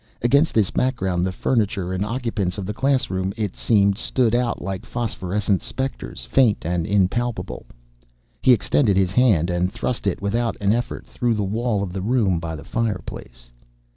Against 0.23 0.55
this 0.55 0.71
background 0.71 1.23
the 1.23 1.31
furniture 1.31 1.93
and 1.93 2.03
occupants 2.03 2.57
of 2.57 2.65
the 2.65 2.73
class 2.73 3.11
room, 3.11 3.33
it 3.37 3.55
seems, 3.55 3.99
stood 3.99 4.33
out 4.33 4.59
like 4.59 4.83
phosphorescent 4.83 5.61
spectres, 5.61 6.25
faint 6.25 6.65
and 6.65 6.87
impalpable. 6.87 7.67
He 8.41 8.51
extended 8.51 8.97
his 8.97 9.11
hand, 9.11 9.51
and 9.51 9.71
thrust 9.71 10.07
it 10.07 10.19
without 10.19 10.57
an 10.59 10.73
effort 10.73 11.05
through 11.05 11.35
the 11.35 11.43
wall 11.43 11.83
of 11.83 11.93
the 11.93 12.01
room 12.01 12.39
by 12.39 12.55
the 12.55 12.63
fireplace. 12.65 13.51